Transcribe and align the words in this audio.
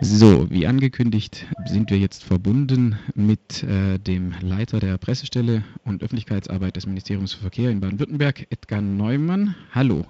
So, 0.00 0.50
wie 0.50 0.66
angekündigt 0.66 1.46
sind 1.64 1.90
wir 1.90 1.98
jetzt 1.98 2.22
verbunden 2.22 2.98
mit 3.14 3.62
äh, 3.62 3.98
dem 3.98 4.34
Leiter 4.42 4.78
der 4.78 4.98
Pressestelle 4.98 5.64
und 5.84 6.02
Öffentlichkeitsarbeit 6.02 6.76
des 6.76 6.86
Ministeriums 6.86 7.32
für 7.32 7.40
Verkehr 7.40 7.70
in 7.70 7.80
Baden-Württemberg, 7.80 8.46
Edgar 8.50 8.82
Neumann. 8.82 9.54
Hallo. 9.72 10.04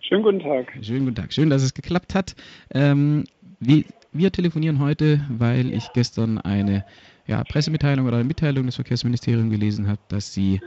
Schönen 0.00 0.22
guten 0.22 0.40
Tag. 0.40 0.72
Schönen 0.80 1.06
guten 1.06 1.16
Tag. 1.16 1.32
Schön, 1.32 1.50
dass 1.50 1.62
es 1.62 1.74
geklappt 1.74 2.14
hat. 2.14 2.36
Ähm, 2.72 3.24
wie, 3.58 3.86
wir 4.12 4.30
telefonieren 4.30 4.78
heute, 4.78 5.24
weil 5.28 5.72
ich 5.72 5.92
gestern 5.92 6.38
eine 6.38 6.84
ja, 7.26 7.42
Pressemitteilung 7.44 8.06
oder 8.06 8.22
Mitteilung 8.24 8.66
des 8.66 8.76
Verkehrsministeriums 8.76 9.50
gelesen 9.50 9.88
habe, 9.88 10.00
dass 10.08 10.32
Sie 10.32 10.60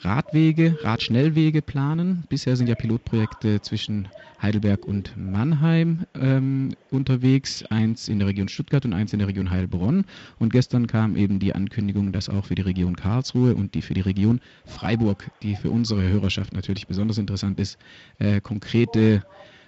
Radwege, 0.00 0.78
Radschnellwege 0.82 1.62
planen. 1.62 2.24
Bisher 2.28 2.56
sind 2.56 2.68
ja 2.68 2.74
Pilotprojekte 2.74 3.60
zwischen 3.62 4.08
Heidelberg 4.40 4.84
und 4.84 5.16
Mannheim 5.16 6.04
ähm, 6.14 6.74
unterwegs, 6.90 7.64
eins 7.70 8.08
in 8.08 8.18
der 8.18 8.28
Region 8.28 8.48
Stuttgart 8.48 8.84
und 8.84 8.92
eins 8.92 9.12
in 9.14 9.20
der 9.20 9.28
Region 9.28 9.50
Heilbronn. 9.50 10.04
Und 10.38 10.52
gestern 10.52 10.86
kam 10.86 11.16
eben 11.16 11.38
die 11.38 11.54
Ankündigung, 11.54 12.12
dass 12.12 12.28
auch 12.28 12.44
für 12.44 12.54
die 12.54 12.62
Region 12.62 12.96
Karlsruhe 12.96 13.54
und 13.54 13.74
die 13.74 13.82
für 13.82 13.94
die 13.94 14.02
Region 14.02 14.40
Freiburg, 14.66 15.30
die 15.42 15.56
für 15.56 15.70
unsere 15.70 16.06
Hörerschaft 16.06 16.52
natürlich 16.52 16.86
besonders 16.86 17.18
interessant 17.18 17.58
ist, 17.58 17.78
äh, 18.18 18.40
konkrete 18.40 19.22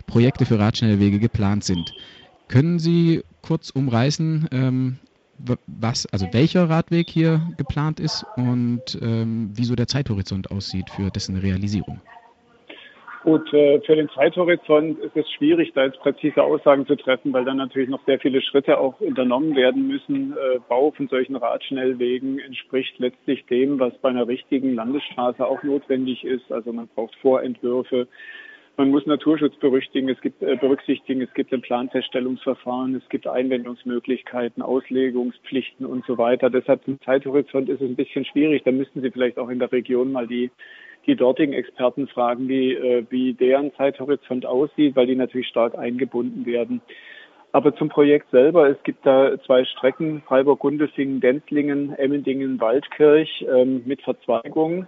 Projekte 0.07 0.45
für 0.45 0.59
Radschnellwege 0.59 1.19
geplant 1.19 1.65
sind. 1.65 1.93
Können 2.49 2.79
Sie 2.79 3.23
kurz 3.43 3.71
umreißen, 3.71 4.49
ähm, 4.53 4.99
was, 5.67 6.07
also 6.13 6.27
welcher 6.33 6.69
Radweg 6.69 7.09
hier 7.09 7.41
geplant 7.57 8.01
ist 8.01 8.25
und 8.37 8.99
ähm, 9.01 9.51
wie 9.55 9.65
der 9.77 9.87
Zeithorizont 9.87 10.51
aussieht 10.51 10.91
für 10.91 11.11
dessen 11.11 11.37
Realisierung. 11.37 12.01
Gut, 13.25 13.53
äh, 13.53 13.81
für 13.81 13.97
den 13.97 14.09
Zeithorizont 14.11 15.01
ist 15.01 15.17
es 15.17 15.31
schwierig, 15.33 15.73
da 15.75 15.85
jetzt 15.85 15.99
präzise 15.99 16.43
Aussagen 16.43 16.87
zu 16.87 16.97
treffen, 16.97 17.33
weil 17.33 17.45
dann 17.45 17.57
natürlich 17.57 17.89
noch 17.89 18.05
sehr 18.07 18.21
viele 18.21 18.41
Schritte 18.41 18.79
auch 18.79 19.01
unternommen 19.01 19.57
werden 19.57 19.89
müssen. 19.89 20.33
Äh, 20.33 20.61
Bau 20.69 20.93
von 20.93 21.09
solchen 21.09 21.35
Radschnellwegen 21.35 22.39
entspricht 22.39 22.99
letztlich 22.99 23.45
dem, 23.47 23.81
was 23.81 23.93
bei 23.99 24.09
einer 24.09 24.29
richtigen 24.29 24.75
Landesstraße 24.75 25.45
auch 25.45 25.63
notwendig 25.63 26.25
ist. 26.25 26.51
Also 26.53 26.73
man 26.73 26.89
braucht 26.89 27.17
Vorentwürfe, 27.17 28.07
man 28.79 28.91
muss 28.91 29.05
Naturschutz 29.07 29.57
berücksichtigen, 29.57 30.09
es 30.09 30.21
gibt, 30.21 30.41
äh, 30.41 30.57
berücksichtigen, 30.57 31.21
es 31.21 31.35
gibt 31.35 31.53
ein 31.53 31.61
Planfeststellungsverfahren, 31.61 32.95
es 32.95 33.07
gibt 33.09 33.27
Einwendungsmöglichkeiten, 33.27 34.63
Auslegungspflichten 34.63 35.85
und 35.85 36.07
so 36.07 36.17
weiter. 36.17 36.49
Deshalb 36.49 36.87
im 36.87 37.01
Zeithorizont 37.03 37.69
ist 37.69 37.81
es 37.81 37.89
ein 37.89 37.97
bisschen 37.97 38.25
schwierig. 38.25 38.63
Da 38.65 38.71
müssten 38.71 39.03
Sie 39.03 39.11
vielleicht 39.11 39.37
auch 39.39 39.49
in 39.49 39.59
der 39.59 39.73
Region 39.73 40.13
mal 40.13 40.29
die, 40.29 40.53
die 41.07 41.17
dortigen 41.17 41.55
Experten 41.55 42.07
fragen, 42.07 42.49
wie, 42.49 42.73
äh, 42.73 43.05
wie 43.11 43.35
deren 43.35 43.75
Zeithorizont 43.75 44.47
aussieht, 44.47 44.95
weil 44.95 45.09
die 45.09 45.17
natürlich 45.17 45.49
stark 45.49 45.77
eingebunden 45.77 46.47
werden. 46.47 46.81
Aber 47.51 47.75
zum 47.75 47.89
Projekt 47.89 48.31
selber, 48.31 48.69
es 48.69 48.81
gibt 48.85 49.05
da 49.05 49.41
zwei 49.45 49.65
Strecken, 49.65 50.23
Freiburg-Gundelfingen, 50.27 51.21
Denzlingen, 51.21 51.95
Emmendingen, 51.95 52.61
Waldkirch 52.61 53.45
ähm, 53.51 53.83
mit 53.87 54.03
Verzweigung. 54.03 54.87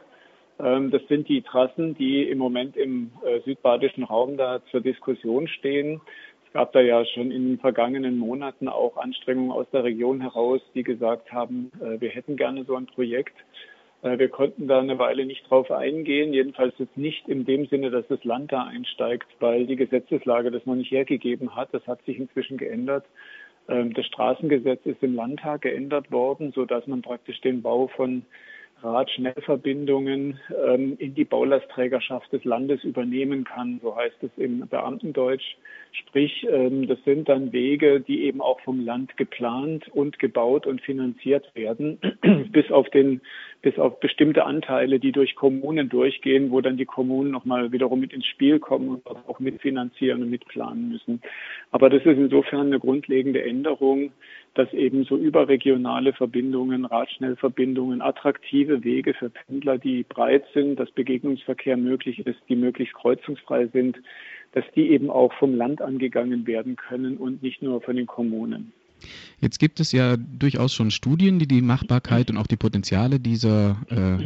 Ähm, 0.63 0.91
das 0.91 1.03
sind 1.09 1.29
die 1.29 1.43
Trassen, 1.43 1.95
die 1.95 2.25
im 2.25 2.39
Moment 2.39 2.77
im 2.77 3.13
äh, 3.25 3.41
südbadischen 3.41 4.05
Raum 4.05 4.37
da 4.37 4.61
zur 4.71 4.81
Diskussion 4.81 5.49
stehen. 5.49 6.01
Es 6.47 6.53
gab 6.53 6.73
da 6.73 6.81
ja 6.81 7.05
schon 7.05 7.31
in 7.31 7.49
den 7.49 7.59
vergangenen 7.59 8.19
Monaten 8.19 8.69
auch 8.69 8.97
Anstrengungen 8.97 9.53
aus 9.53 9.67
der 9.73 9.85
Region 9.85 10.21
heraus, 10.21 10.61
die 10.75 10.83
gesagt 10.83 11.33
haben, 11.33 11.71
äh, 11.81 12.01
wir 12.01 12.11
hätten 12.11 12.37
gerne 12.37 12.65
so 12.65 12.77
ein 12.77 12.87
Projekt. 12.87 13.37
Äh, 14.03 14.19
wir 14.19 14.29
konnten 14.29 14.67
da 14.67 14.81
eine 14.81 14.99
Weile 14.99 15.25
nicht 15.25 15.49
drauf 15.49 15.71
eingehen, 15.71 16.33
jedenfalls 16.33 16.75
jetzt 16.79 16.97
nicht 16.97 17.29
in 17.29 17.45
dem 17.45 17.67
Sinne, 17.67 17.91
dass 17.91 18.07
das 18.09 18.23
Land 18.25 18.53
da 18.53 18.65
einsteigt, 18.65 19.29
weil 19.39 19.67
die 19.67 19.77
Gesetzeslage 19.77 20.51
das 20.51 20.67
noch 20.67 20.75
nicht 20.75 20.91
hergegeben 20.91 21.55
hat. 21.55 21.69
Das 21.73 21.87
hat 21.87 22.03
sich 22.05 22.19
inzwischen 22.19 22.59
geändert. 22.59 23.05
Ähm, 23.69 23.95
das 23.95 24.07
Straßengesetz 24.07 24.85
ist 24.85 25.03
im 25.03 25.15
Landtag 25.15 25.63
geändert 25.63 26.11
worden, 26.11 26.53
so 26.55 26.65
dass 26.65 26.87
man 26.87 27.03
praktisch 27.03 27.41
den 27.41 27.63
Bau 27.63 27.87
von 27.89 28.25
Radschnellverbindungen 28.83 30.39
ähm, 30.67 30.97
in 30.99 31.15
die 31.15 31.25
Baulastträgerschaft 31.25 32.33
des 32.33 32.45
Landes 32.45 32.85
übernehmen 32.85 33.45
kann. 33.45 33.81
So 33.83 33.97
heißt 33.97 34.23
es 34.23 34.31
im 34.37 34.67
Beamtendeutsch. 34.69 35.57
Sprich, 35.93 36.47
ähm, 36.51 36.87
das 36.87 36.99
sind 37.05 37.29
dann 37.29 37.53
Wege, 37.53 38.01
die 38.01 38.23
eben 38.23 38.41
auch 38.41 38.61
vom 38.61 38.85
Land 38.85 39.17
geplant 39.17 39.89
und 39.89 40.19
gebaut 40.19 40.67
und 40.67 40.81
finanziert 40.81 41.51
werden, 41.55 41.99
bis 42.53 42.71
auf 42.71 42.89
den, 42.91 43.21
bis 43.63 43.79
auf 43.79 44.01
bestimmte 44.01 44.45
Anteile, 44.45 44.99
die 44.99 45.13
durch 45.13 45.35
Kommunen 45.35 45.89
durchgehen, 45.89 46.51
wo 46.51 46.61
dann 46.61 46.79
die 46.79 46.87
Kommunen 46.87 47.31
nochmal 47.31 47.73
wiederum 47.73 48.01
mit 48.01 48.13
ins 48.13 48.27
Spiel 48.27 48.59
kommen 48.59 48.89
und 48.89 49.07
auch 49.07 49.39
mitfinanzieren 49.39 50.23
und 50.23 50.31
mitplanen 50.31 50.89
müssen. 50.89 51.21
Aber 51.71 51.91
das 51.91 52.01
ist 52.01 52.17
insofern 52.17 52.69
eine 52.69 52.81
grundlegende 52.81 53.43
Änderung, 53.45 54.13
dass 54.55 54.73
eben 54.73 55.05
so 55.05 55.17
überregionale 55.17 56.13
Verbindungen, 56.13 56.85
Radschnellverbindungen, 56.85 58.01
attraktive 58.01 58.83
Wege 58.83 59.15
für 59.15 59.31
Pendler, 59.31 59.79
die 59.79 60.05
breit 60.05 60.45
sind, 60.55 60.81
dass 60.81 60.91
Begegnungsverkehr 60.91 61.77
möglich 61.77 62.27
ist, 62.27 62.41
die 62.49 62.57
möglichst 62.57 62.95
kreuzungsfrei 62.95 63.67
sind, 63.67 63.99
dass 64.53 64.65
die 64.75 64.91
eben 64.91 65.11
auch 65.11 65.33
vom 65.35 65.55
Land 65.55 65.83
angegangen 65.83 66.47
werden 66.47 66.77
können 66.77 67.19
und 67.19 67.43
nicht 67.43 67.63
nur 67.63 67.81
von 67.83 67.95
den 67.95 68.07
Kommunen. 68.07 68.73
Jetzt 69.41 69.59
gibt 69.59 69.81
es 69.81 69.93
ja 69.93 70.17
durchaus 70.17 70.75
schon 70.75 70.91
Studien, 70.91 71.39
die 71.39 71.49
die 71.49 71.63
Machbarkeit 71.63 72.31
und 72.31 72.37
auch 72.37 72.47
die 72.47 72.57
Potenziale 72.57 73.21
dieser 73.21 73.77
äh, 73.89 74.25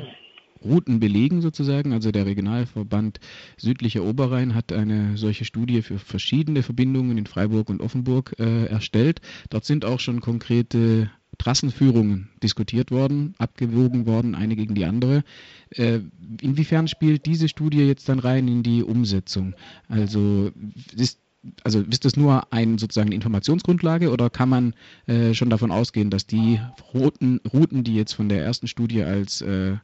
Routen 0.64 1.00
belegen 1.00 1.42
sozusagen. 1.42 1.92
Also 1.92 2.10
der 2.10 2.26
Regionalverband 2.26 3.20
Südlicher 3.56 4.02
Oberrhein 4.02 4.54
hat 4.54 4.72
eine 4.72 5.16
solche 5.16 5.44
Studie 5.44 5.82
für 5.82 5.98
verschiedene 5.98 6.62
Verbindungen 6.62 7.18
in 7.18 7.26
Freiburg 7.26 7.68
und 7.70 7.80
Offenburg 7.80 8.34
äh, 8.38 8.66
erstellt. 8.66 9.20
Dort 9.50 9.64
sind 9.64 9.84
auch 9.84 10.00
schon 10.00 10.20
konkrete 10.20 11.10
Trassenführungen 11.38 12.28
diskutiert 12.42 12.90
worden, 12.90 13.34
abgewogen 13.38 14.06
worden, 14.06 14.34
eine 14.34 14.56
gegen 14.56 14.74
die 14.74 14.84
andere. 14.84 15.24
Äh, 15.70 16.00
inwiefern 16.40 16.88
spielt 16.88 17.26
diese 17.26 17.48
Studie 17.48 17.82
jetzt 17.82 18.08
dann 18.08 18.18
rein 18.18 18.48
in 18.48 18.62
die 18.62 18.82
Umsetzung? 18.82 19.54
Also 19.88 20.52
ist 20.96 21.20
also 21.62 21.80
ist 21.80 22.04
das 22.04 22.16
nur 22.16 22.52
ein 22.52 22.78
sozusagen 22.78 23.12
Informationsgrundlage 23.12 24.10
oder 24.10 24.30
kann 24.30 24.48
man 24.48 24.74
äh, 25.06 25.34
schon 25.34 25.50
davon 25.50 25.70
ausgehen, 25.70 26.10
dass 26.10 26.26
die 26.26 26.60
Routen, 26.92 27.40
Routen, 27.52 27.84
die 27.84 27.96
jetzt 27.96 28.12
von 28.12 28.28
der 28.28 28.42
ersten 28.42 28.66
Studie 28.66 29.02
als 29.02 29.42
äh, 29.42 29.76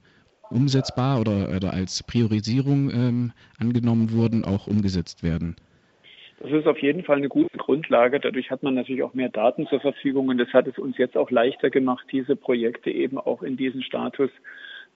umsetzbar 0.51 1.21
oder, 1.21 1.55
oder 1.55 1.73
als 1.73 2.03
Priorisierung 2.03 2.91
ähm, 2.91 3.33
angenommen 3.59 4.13
wurden, 4.13 4.45
auch 4.45 4.67
umgesetzt 4.67 5.23
werden? 5.23 5.57
Das 6.41 6.51
ist 6.53 6.67
auf 6.67 6.79
jeden 6.79 7.05
Fall 7.05 7.19
eine 7.19 7.29
gute 7.29 7.59
Grundlage. 7.59 8.19
Dadurch 8.19 8.51
hat 8.51 8.63
man 8.63 8.75
natürlich 8.75 9.03
auch 9.03 9.13
mehr 9.13 9.29
Daten 9.29 9.67
zur 9.67 9.81
Verfügung 9.81 10.29
und 10.29 10.39
das 10.39 10.49
hat 10.55 10.67
es 10.67 10.79
uns 10.79 10.97
jetzt 10.97 11.17
auch 11.17 11.31
leichter 11.31 11.69
gemacht, 11.69 12.07
diese 12.11 12.35
Projekte 12.35 12.91
eben 12.91 13.19
auch 13.19 13.43
in 13.43 13.59
diesen 13.59 13.83
Status 13.83 14.31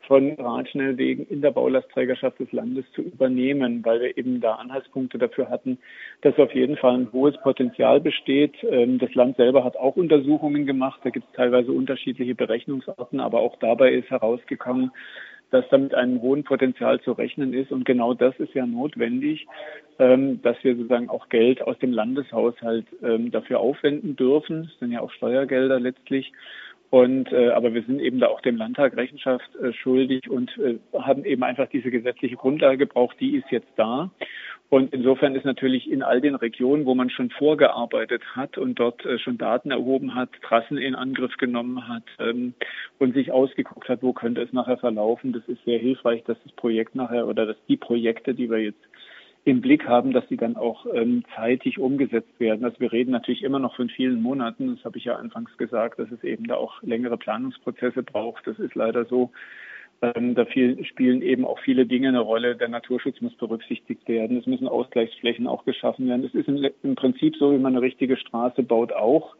von 0.07 0.35
Radschnellwegen 0.35 1.27
in 1.29 1.43
der 1.43 1.51
Baulastträgerschaft 1.51 2.39
des 2.41 2.51
Landes 2.53 2.85
zu 2.93 3.03
übernehmen, 3.03 3.85
weil 3.85 4.01
wir 4.01 4.17
eben 4.17 4.41
da 4.41 4.55
Anhaltspunkte 4.55 5.19
dafür 5.19 5.51
hatten, 5.51 5.79
dass 6.23 6.39
auf 6.39 6.55
jeden 6.55 6.77
Fall 6.77 6.95
ein 6.95 7.13
hohes 7.13 7.37
Potenzial 7.43 8.01
besteht. 8.01 8.55
Ähm, 8.63 8.99
das 8.99 9.15
Land 9.15 9.37
selber 9.37 9.65
hat 9.65 9.77
auch 9.77 9.97
Untersuchungen 9.97 10.67
gemacht. 10.67 11.01
Da 11.05 11.11
gibt 11.11 11.27
es 11.27 11.37
teilweise 11.37 11.73
unterschiedliche 11.73 12.35
Berechnungsarten, 12.35 13.21
aber 13.21 13.41
auch 13.41 13.57
dabei 13.59 13.93
ist 13.93 14.11
herausgekommen, 14.11 14.91
dass 15.51 15.69
damit 15.71 15.95
einem 15.95 16.21
hohen 16.21 16.43
Potenzial 16.43 17.01
zu 17.01 17.13
rechnen 17.13 17.55
ist. 17.55 17.71
Und 17.71 17.85
genau 17.85 18.13
das 18.13 18.35
ist 18.41 18.55
ja 18.55 18.67
notwendig, 18.67 19.47
ähm, 19.99 20.43
dass 20.43 20.57
wir 20.63 20.75
sozusagen 20.75 21.09
auch 21.09 21.29
Geld 21.29 21.63
aus 21.63 21.79
dem 21.79 21.93
Landeshaushalt 21.93 22.87
ähm, 23.03 23.31
dafür 23.31 23.61
aufwenden 23.61 24.17
dürfen. 24.17 24.65
Das 24.65 24.79
sind 24.81 24.93
ja 24.93 25.01
auch 25.01 25.13
Steuergelder 25.13 25.79
letztlich. 25.79 26.33
Und 26.95 27.33
äh, 27.33 27.49
aber 27.49 27.75
wir 27.75 27.83
sind 27.83 27.99
eben 27.99 28.21
da 28.21 28.29
auch 28.29 28.41
dem 28.41 28.57
Landtag 28.57 28.97
Rechenschaft 28.97 29.51
äh, 29.57 29.73
schuldig 29.73 30.31
und 30.31 30.57
äh, 30.59 30.79
haben 30.97 31.25
eben 31.25 31.43
einfach 31.43 31.67
diese 31.69 31.91
gesetzliche 31.91 32.37
Grundlage 32.37 32.79
gebraucht, 32.79 33.17
die 33.19 33.35
ist 33.35 33.51
jetzt 33.51 33.73
da. 33.75 34.13
Und 34.69 34.95
insofern 34.95 35.35
ist 35.35 35.45
natürlich 35.45 35.91
in 35.91 36.05
all 36.05 36.21
den 36.21 36.37
Regionen, 36.37 36.87
wo 36.87 36.95
man 36.95 37.11
schon 37.11 37.31
vorgearbeitet 37.31 38.23
hat 38.37 38.59
und 38.59 38.79
dort 38.79 39.05
äh, 39.05 39.19
schon 39.19 39.39
Daten 39.39 39.73
erhoben 39.73 40.15
hat, 40.15 40.29
Trassen 40.43 40.79
in 40.79 40.95
Angriff 40.95 41.37
genommen 41.37 41.89
hat 41.89 42.05
ähm, 42.21 42.55
und 43.01 43.13
sich 43.15 43.33
ausgeguckt 43.33 43.89
hat, 43.89 44.05
wo 44.05 44.13
könnte 44.13 44.43
es 44.43 44.53
nachher 44.53 44.77
verlaufen, 44.77 45.33
das 45.33 45.43
ist 45.49 45.65
sehr 45.65 45.81
hilfreich, 45.81 46.23
dass 46.23 46.41
das 46.45 46.53
Projekt 46.53 46.95
nachher 46.95 47.27
oder 47.27 47.45
dass 47.45 47.57
die 47.67 47.77
Projekte, 47.77 48.35
die 48.35 48.49
wir 48.49 48.59
jetzt 48.59 48.87
im 49.45 49.61
Blick 49.61 49.87
haben, 49.87 50.13
dass 50.13 50.27
sie 50.29 50.39
dann 50.39 50.57
auch 50.57 50.87
ähm, 50.95 51.23
zeitig 51.35 51.79
umgesetzt 51.79 52.41
werden. 52.41 52.65
Also 52.65 52.81
wir 52.81 52.93
reden 52.93 53.11
natürlich 53.11 53.43
immer 53.43 53.59
noch 53.59 53.77
von 53.77 53.91
vielen 53.91 54.23
Monaten. 54.23 54.75
Das 54.75 54.85
habe 54.85 54.97
ich 54.97 55.05
ja 55.05 55.17
anfangs 55.17 55.55
gesagt, 55.59 55.99
dass 55.99 56.11
es 56.11 56.25
eben 56.25 56.47
da 56.47 56.57
auch 56.57 56.83
längere 56.83 57.19
Planungsprozesse 57.19 58.03
braucht. 58.03 58.47
Das 58.47 58.59
ist 58.59 58.75
leider 58.75 59.05
so. 59.05 59.31
Ähm, 60.01 60.35
da 60.35 60.47
viel, 60.47 60.83
spielen 60.87 61.21
eben 61.21 61.45
auch 61.45 61.59
viele 61.61 61.85
Dinge 61.85 62.09
eine 62.09 62.21
Rolle. 62.21 62.57
Der 62.57 62.69
Naturschutz 62.69 63.21
muss 63.21 63.35
berücksichtigt 63.35 64.09
werden. 64.09 64.39
Es 64.39 64.47
müssen 64.47 64.67
Ausgleichsflächen 64.67 65.47
auch 65.47 65.65
geschaffen 65.67 66.09
werden. 66.09 66.25
Es 66.25 66.35
ist 66.35 66.49
im, 66.49 66.67
im 66.83 66.95
Prinzip 66.95 67.37
so, 67.37 67.53
wie 67.53 67.59
man 67.59 67.75
eine 67.75 67.83
richtige 67.83 68.17
Straße 68.17 68.63
baut 68.63 68.93
auch. 68.93 69.37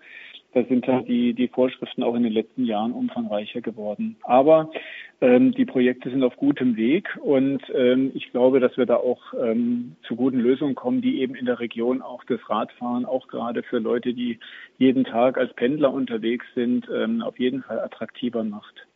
da 0.53 0.65
sind 0.65 0.87
halt 0.87 1.09
die, 1.09 1.33
die 1.33 1.49
Vorschriften 1.49 2.03
auch 2.03 2.15
in 2.15 2.23
den 2.25 2.33
letzten 2.33 2.65
Jahren 2.65 2.93
umfangreicher 2.93 3.63
geworden. 3.63 4.17
Aber 4.23 4.71
die 5.25 5.65
Projekte 5.65 6.11
sind 6.11 6.23
auf 6.23 6.37
gutem 6.37 6.77
Weg 6.77 7.09
und 7.23 7.63
ähm, 7.75 8.11
ich 8.15 8.31
glaube, 8.31 8.61
dass 8.61 8.77
wir 8.77 8.85
da 8.85 8.97
auch 8.97 9.23
ähm, 9.41 9.97
zu 10.07 10.17
guten 10.17 10.39
Lösungen 10.39 10.75
kommen, 10.75 11.01
die 11.01 11.21
eben 11.21 11.35
in 11.35 11.47
der 11.47 11.61
Region 11.61 12.03
auch 12.03 12.25
das 12.25 12.41
Radfahren, 12.51 13.07
auch 13.07 13.29
gerade 13.29 13.63
für 13.63 13.79
Leute, 13.79 14.13
die 14.13 14.39
jeden 14.79 15.05
Tag 15.05 15.39
als 15.39 15.55
Pendler 15.55 15.93
unterwegs 15.93 16.45
sind, 16.55 16.89
ähm, 16.95 17.23
auf 17.23 17.39
jeden 17.39 17.63
Fall 17.63 17.81
attraktiver 17.81 18.45
macht. 18.45 18.87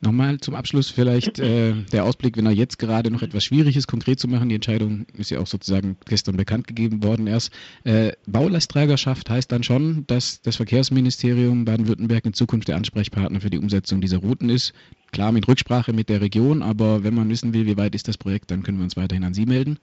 Nochmal 0.00 0.38
zum 0.38 0.54
Abschluss 0.54 0.90
vielleicht 0.90 1.40
äh, 1.40 1.72
der 1.92 2.04
Ausblick, 2.04 2.36
wenn 2.36 2.46
er 2.46 2.52
jetzt 2.52 2.78
gerade 2.78 3.10
noch 3.10 3.22
etwas 3.22 3.44
schwierig 3.44 3.76
ist, 3.76 3.88
konkret 3.88 4.20
zu 4.20 4.28
machen. 4.28 4.48
Die 4.48 4.54
Entscheidung 4.54 5.06
ist 5.16 5.30
ja 5.30 5.40
auch 5.40 5.46
sozusagen 5.48 5.96
gestern 6.06 6.36
bekannt 6.36 6.68
gegeben 6.68 7.02
worden 7.02 7.26
erst. 7.26 7.52
Äh, 7.82 8.12
Baulasträgerschaft 8.26 9.28
heißt 9.28 9.50
dann 9.50 9.64
schon, 9.64 10.04
dass 10.06 10.40
das 10.40 10.54
Verkehrsministerium 10.56 11.64
Baden-Württemberg 11.64 12.26
in 12.26 12.32
Zukunft 12.32 12.68
der 12.68 12.76
Ansprechpartner 12.76 13.40
für 13.40 13.50
die 13.50 13.58
Umsetzung 13.58 14.00
dieser 14.00 14.18
Routen 14.18 14.50
ist. 14.50 14.72
Klar 15.12 15.32
mit 15.32 15.48
Rücksprache 15.48 15.92
mit 15.92 16.08
der 16.08 16.20
Region, 16.20 16.62
aber 16.62 17.02
wenn 17.02 17.14
man 17.14 17.28
wissen 17.28 17.54
will, 17.54 17.66
wie 17.66 17.76
weit 17.76 17.94
ist 17.94 18.08
das 18.08 18.18
Projekt, 18.18 18.50
dann 18.50 18.62
können 18.62 18.78
wir 18.78 18.84
uns 18.84 18.96
weiterhin 18.96 19.24
an 19.24 19.34
Sie 19.34 19.46
melden. 19.46 19.78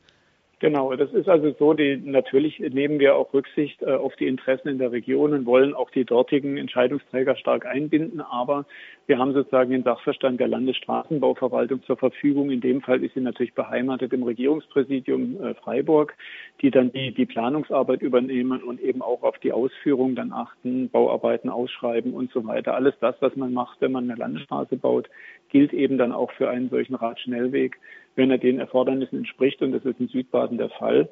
Genau, 0.59 0.95
das 0.95 1.11
ist 1.11 1.27
also 1.27 1.53
so, 1.59 1.73
die, 1.73 1.97
natürlich 1.97 2.59
nehmen 2.59 2.97
wir 2.99 3.17
auch 3.17 3.33
Rücksicht 3.33 3.81
äh, 3.81 3.91
auf 3.91 4.15
die 4.15 4.27
Interessen 4.27 4.69
in 4.69 4.77
der 4.77 4.93
Region 4.93 5.33
und 5.33 5.45
wollen 5.45 5.73
auch 5.73 5.89
die 5.91 6.05
dortigen 6.05 6.55
Entscheidungsträger 6.55 7.35
stark 7.35 7.65
einbinden, 7.65 8.21
aber 8.21 8.65
wir 9.05 9.19
haben 9.19 9.33
sozusagen 9.33 9.71
den 9.71 9.83
Sachverstand 9.83 10.39
der 10.39 10.47
Landesstraßenbauverwaltung 10.47 11.83
zur 11.83 11.97
Verfügung. 11.97 12.51
In 12.51 12.61
dem 12.61 12.81
Fall 12.81 13.03
ist 13.03 13.15
sie 13.15 13.19
natürlich 13.19 13.53
beheimatet 13.53 14.13
im 14.13 14.23
Regierungspräsidium 14.23 15.43
äh, 15.43 15.53
Freiburg, 15.55 16.15
die 16.61 16.71
dann 16.71 16.89
die, 16.93 17.13
die 17.13 17.25
Planungsarbeit 17.25 18.01
übernehmen 18.01 18.63
und 18.63 18.79
eben 18.79 19.01
auch 19.01 19.23
auf 19.23 19.37
die 19.39 19.51
Ausführung 19.51 20.15
dann 20.15 20.31
achten, 20.31 20.89
Bauarbeiten 20.89 21.49
ausschreiben 21.49 22.13
und 22.13 22.31
so 22.31 22.45
weiter. 22.47 22.75
Alles 22.75 22.95
das, 23.01 23.15
was 23.19 23.35
man 23.35 23.53
macht, 23.53 23.81
wenn 23.81 23.91
man 23.91 24.05
eine 24.05 24.17
Landesstraße 24.17 24.77
baut, 24.77 25.09
gilt 25.49 25.73
eben 25.73 25.97
dann 25.97 26.13
auch 26.13 26.31
für 26.31 26.49
einen 26.49 26.69
solchen 26.69 26.95
Radschnellweg 26.95 27.77
wenn 28.15 28.31
er 28.31 28.37
den 28.37 28.59
Erfordernissen 28.59 29.19
entspricht. 29.19 29.61
Und 29.61 29.71
das 29.71 29.85
ist 29.85 29.99
in 29.99 30.07
Südbaden 30.07 30.57
der 30.57 30.69
Fall. 30.69 31.09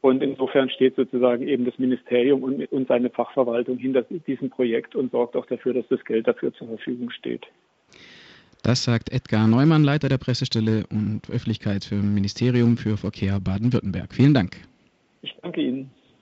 Und 0.00 0.22
insofern 0.22 0.70
steht 0.70 0.96
sozusagen 0.96 1.46
eben 1.48 1.64
das 1.64 1.78
Ministerium 1.78 2.42
und, 2.42 2.70
und 2.70 2.88
seine 2.88 3.10
Fachverwaltung 3.10 3.78
hinter 3.78 4.02
diesem 4.02 4.50
Projekt 4.50 4.94
und 4.94 5.10
sorgt 5.10 5.36
auch 5.36 5.46
dafür, 5.46 5.74
dass 5.74 5.88
das 5.88 6.04
Geld 6.04 6.28
dafür 6.28 6.52
zur 6.54 6.68
Verfügung 6.68 7.10
steht. 7.10 7.46
Das 8.62 8.84
sagt 8.84 9.12
Edgar 9.12 9.46
Neumann, 9.46 9.84
Leiter 9.84 10.08
der 10.08 10.18
Pressestelle 10.18 10.84
und 10.90 11.22
Öffentlichkeit 11.30 11.84
für 11.84 11.96
Ministerium 11.96 12.76
für 12.76 12.96
Verkehr 12.96 13.40
Baden-Württemberg. 13.40 14.12
Vielen 14.12 14.34
Dank. 14.34 14.56
Ich 15.22 15.34
danke 15.42 15.60
Ihnen. 15.60 15.90